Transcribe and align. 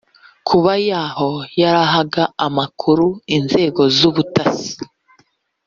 Kuba 0.47 0.71
Yahoo 0.89 1.39
yarahaga 1.61 2.23
amakuru 2.47 3.07
inzego 3.37 3.81
z’ubutasi 3.97 4.73